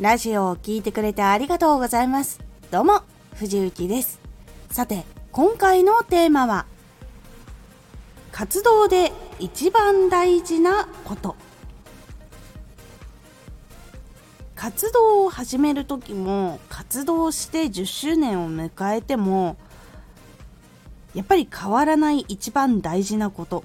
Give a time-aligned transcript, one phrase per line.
[0.00, 2.40] ラジオを聴いてくれてありがとうございます。
[2.70, 3.02] どうも、
[3.34, 4.18] 藤幸です。
[4.70, 6.64] さて、今回のテーマは、
[8.32, 11.36] 活動で一番大事なこと。
[14.54, 19.56] 活動を始める時も活動して10周年を迎えても
[21.14, 23.64] やっぱり変わらない一番大事なこと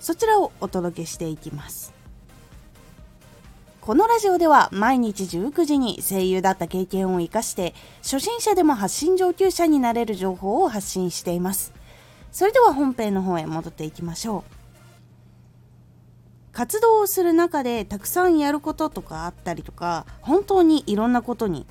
[0.00, 1.95] そちらをお届けしていきます
[3.86, 7.72] このラジオでは毎日19時に声優だった経験を生かして
[8.02, 11.72] 初心者でも発信上級者になれる情報を発信しています。
[12.32, 14.42] それでは本編の方へ戻っていきましょう。
[16.52, 21.64] 活動をする中でたくさんやることとかあったりとか本当にいろんなことに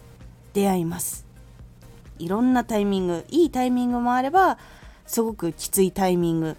[0.54, 1.26] 出会います。
[2.18, 4.58] いろんなタイミングいいタイミングもあれば
[5.06, 6.56] すごくきついタイミング。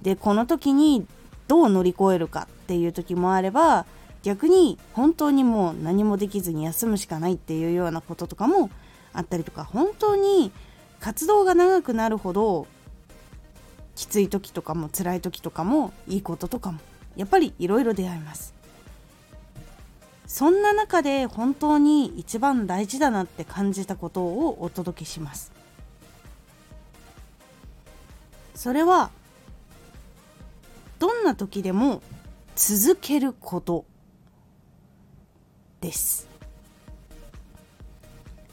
[0.00, 1.06] でこの時に
[1.48, 3.84] どう乗り越えるかっていう時もあれば
[4.26, 8.70] 逆に本当にもう何もできずに休むしかないっていうようなこととかも
[9.12, 10.50] あったりとか本当に
[10.98, 12.66] 活動が長くなるほど
[13.94, 16.80] きつい時とかも辛い時とかもいいこととかも
[17.14, 18.52] やっぱりいろいろ出会います。
[20.26, 25.52] そんな中で本当に一番大事だなって感じたことをお届けします。
[28.56, 29.10] それは
[30.98, 32.02] どんな時でも
[32.56, 33.84] 続けること。
[35.80, 36.28] です。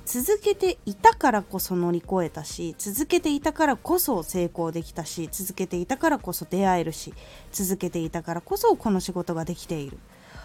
[0.05, 7.13] 続けていたからこそ乗り越えたし続けていたからこそ成功できたし続けていたからこそ出会えるし
[7.51, 9.97] 続けていたからこそこの仕事ができている。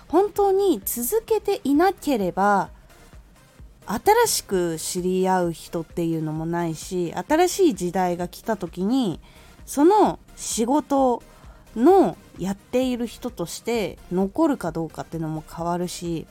[0.08, 2.70] 本当に続けていなければ
[3.86, 9.20] 新しく知り合う人っていうのもないし新しい時代が来た時に
[9.66, 11.22] その仕事
[11.76, 16.26] のやっている人として残るかどうかっていうのも変わるし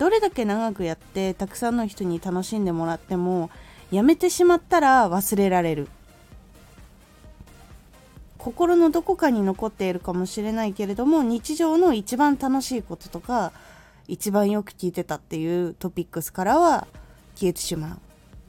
[0.00, 3.50] どれだけ長くやってたくさんの人に楽しんでもらっても
[3.92, 5.88] やめてしまったら忘れられる。
[8.38, 13.52] 心のどこかに残っているかもしれないけれども日常の一番楽しいこととか
[14.08, 16.86] 一番よく聞いてたっていうトピックスからは
[17.34, 17.94] 消えてしまうっ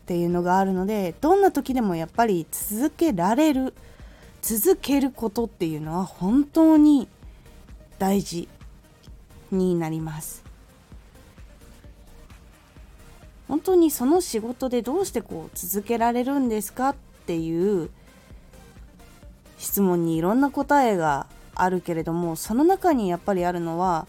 [0.05, 3.73] ていうのがあるのでどんな時でもやっぱり続けられる
[4.41, 7.09] 続けることっていうのは本当に
[7.99, 8.47] 大事
[9.51, 10.50] になります。
[13.51, 16.95] 本当にその仕事でどうしてこう続けられるんですかっ
[17.25, 17.89] ていう
[19.57, 24.07] 質問にいろんな答えがあるけれどもその中にやっぱりあるのは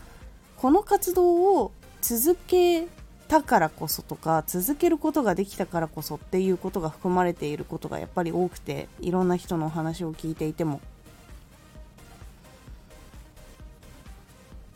[0.56, 2.86] この活動を続け
[3.26, 10.80] たからこそとか続けることができたからこそっていうことが含まれていることがやっぱり多くていろんな人のお話を聞いていても。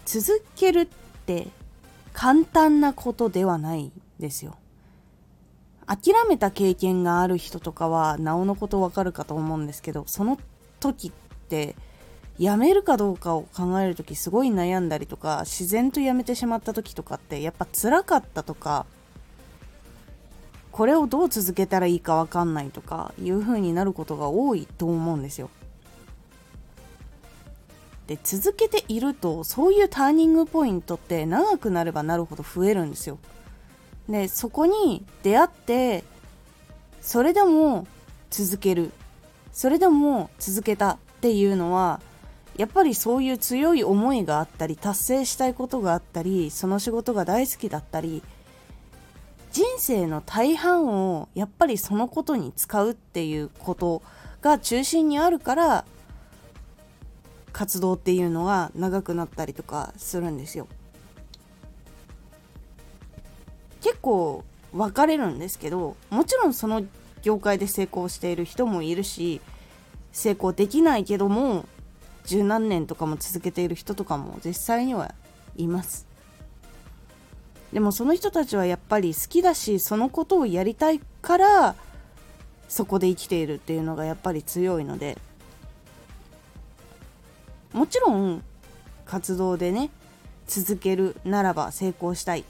[0.06, 0.86] 続けるっ
[1.24, 1.46] て
[2.12, 3.92] 簡単なことではない。
[4.18, 4.56] ですよ。
[5.86, 10.36] 諦めた経験がある人とかはなおのことわかるかと思うんですけどその
[10.80, 11.12] 時っ
[11.48, 11.76] て
[12.38, 18.84] やめるかどうかを考える時すごい悩んだりとか自然とやめてしまった時とかってやっぱ辛かったとか
[20.72, 25.48] これをどう続けたらいいかわかんないとかいう風になることが多いと思うんですよ。
[28.06, 33.18] で続けているとそういうターニングポイントって長くなればなるほど増えるんですよ。
[34.08, 36.04] でそこに出会って
[37.00, 37.86] それでも
[38.30, 38.92] 続ける
[39.52, 42.00] それでも続けたっていうのは
[42.56, 48.22] やっぱりそういう強い思いがあったり達成したいことがあったりその仕事が大好きだったり
[49.52, 54.02] 人生の大半をやっぱりそのことに使うっていうこと
[54.42, 55.84] が中心にあるから
[57.52, 60.68] 活動っていうのは長くなったりとかするんですよ。
[64.06, 66.84] 構分かれるんですけどもちろんその
[67.22, 69.40] 業界で成功している人もいるし
[70.12, 71.66] 成功できないけども
[72.24, 75.14] 十何年とかも続けている人とかも実際には
[75.56, 76.06] います。
[77.72, 81.74] でもその人たちはやっぱり好きだしそのことをやりたいから
[82.68, 85.18] そこで生きているっていうのがやっぱり強いので
[87.72, 88.42] もちろん
[89.04, 89.90] 活動でね
[90.46, 92.44] 続けるならば成功したい。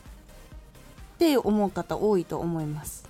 [1.16, 3.08] って思う方多いと思います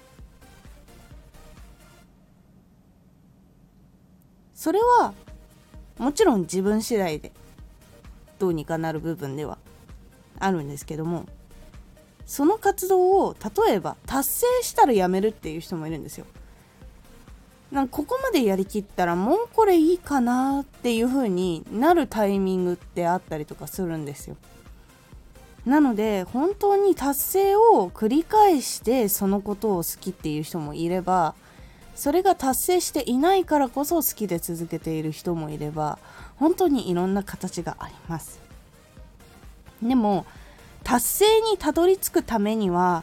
[4.55, 5.13] それは
[5.99, 7.33] もちろん自分次第で
[8.39, 9.59] どうにかなる部分では
[10.39, 11.27] あるんですけども
[12.27, 13.37] その活動を
[13.67, 16.27] 例えば達成したらやめるっていう人もいるんですよ。
[17.71, 24.37] なんかここまでやりきったらもうこれいいかなっていう風になるタイミングってあったりとかするんですよ。
[25.67, 31.35] なので本当に達成を繰り返してそのことを好きっていう人もいれば
[31.97, 35.99] それが達成していないからこそ好きで続けている人もいれば
[36.37, 38.41] 本当にいろんな形があります。
[39.83, 40.25] でも
[40.85, 43.03] 達成にたどり着くためには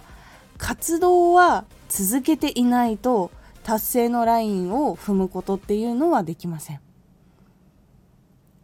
[0.58, 3.30] 活動は続けていないと
[3.64, 6.83] 達成のラインを踏むことっていうのはできません。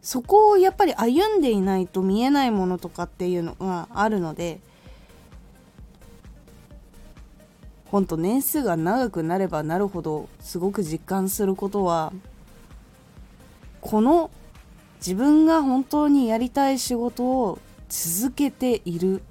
[0.02, 4.60] そこをやっぱり歩んでいないと見えないものとかっていうのがあるので
[7.90, 12.12] ほんと年数が長くなればなるほどすごく実感することは
[13.80, 14.30] この
[14.98, 17.58] 自分が本当にやりたい仕事を
[17.88, 19.22] 続けているっ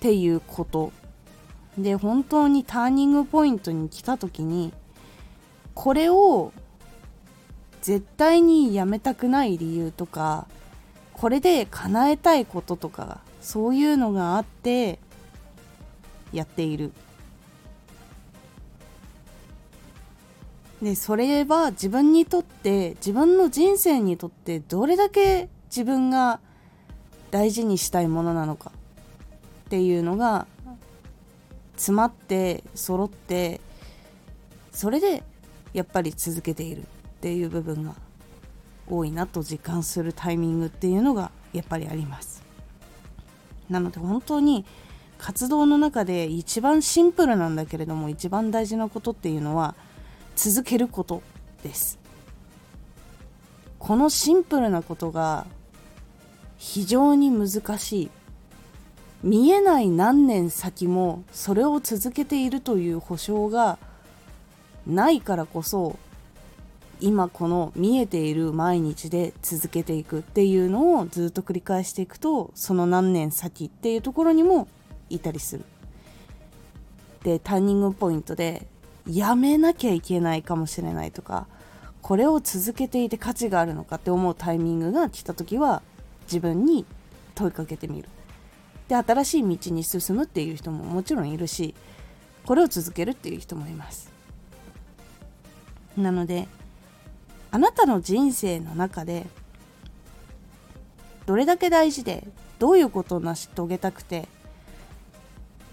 [0.00, 0.92] ていうこと。
[1.78, 4.72] で本当にターニングポイントに来た時に
[5.74, 6.54] これを
[7.86, 10.48] 絶対にやめたくない理由とか
[11.12, 14.98] これで叶えたいこととかそういうのがあって
[16.32, 16.90] やっている。
[20.82, 26.40] でそれは自分にとって自分の人生にとってどれだけ自分が
[27.30, 28.72] 大事にしたいものなのか
[29.66, 30.48] っていうのが
[31.76, 33.60] 詰まって揃って
[34.72, 35.22] それで
[35.72, 36.82] やっぱり続けている。
[37.16, 37.94] っていう部分が
[38.88, 42.42] 多いなと実感するタイミングっていうのがやっぱりあります。
[43.68, 44.64] なので本当に
[45.18, 49.74] 活動の中で一番シンプルなんだけれども一番大事なことっていうのは
[50.36, 51.22] 続けること
[51.62, 51.98] です。
[53.78, 55.46] このシンプルなことが
[56.58, 58.10] 非常に難しい。
[59.22, 63.78] 見えない何年先もそれを続けているという保証が
[64.86, 65.98] ないからこそ
[67.00, 74.68] 今この見えている毎日で続けていくっていうのをずっと繰り返していくとその何年先っていうところにも
[75.10, 75.64] いたりする。
[77.22, 78.66] でターニングポイントで
[79.06, 81.48] やめなきゃいけないかもしれないとか
[82.00, 85.82] これを続けていて価値があるのかって思うタイミングが来た時は
[86.22, 86.86] 自分に
[87.34, 88.08] 問いかけてみる。
[88.88, 91.74] で新しい道に進むっていう人ももちろんいるし
[92.46, 94.12] これを続けるっていう人もいます。
[95.96, 96.46] なので
[97.56, 99.24] あなたの人生の中で
[101.24, 104.28] どれだけ大事でどういうことを成し遂げたくて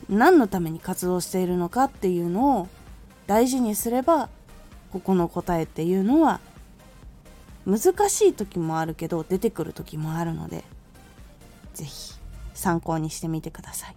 [0.08, 2.70] 何のために活動しているのかっていうのを
[3.28, 4.30] 大事にすれば
[4.94, 6.40] ここの答えっていうのは
[7.66, 10.64] 難しい時もあるけど出てくる時もあるので
[11.74, 12.14] 是非
[12.54, 13.96] 参考にしてみてください。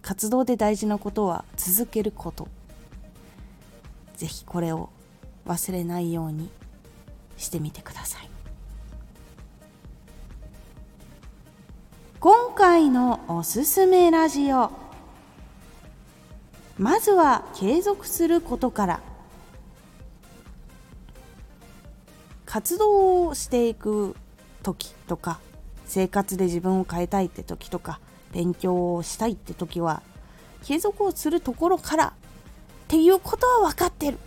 [0.00, 2.46] 活動で大事なことは続けること。
[4.16, 4.90] 是非これを
[5.44, 6.50] 忘れないように。
[7.40, 8.28] してみてください。
[12.20, 14.70] 今回のおすすめラジオ。
[16.78, 19.00] まずは継続することから。
[22.44, 24.16] 活動をしていく
[24.62, 25.38] 時とか
[25.86, 28.00] 生活で自分を変えたいって時とか
[28.32, 30.02] 勉強をしたいって時は
[30.64, 32.12] 継続をするところからっ
[32.88, 34.18] ていうことは分かってる。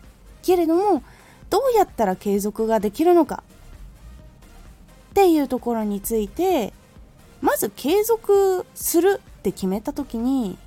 [0.42, 1.04] けれども
[1.54, 3.44] どうやったら継続ができるのか？
[5.12, 6.74] っていうところについて
[7.42, 10.58] まず継続するって決めた時に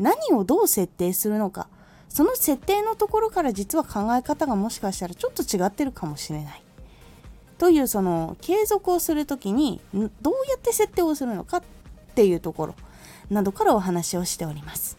[0.00, 1.68] 何をどう設定するのか？
[2.08, 6.62] その設定のところから実は考え方がもしかしたらちょっと違ってるかもしれない。
[7.58, 11.62] というその継続をする時にどうやって設定をするのかっ
[12.16, 12.74] ていうところ
[13.30, 14.98] などからお話をしております。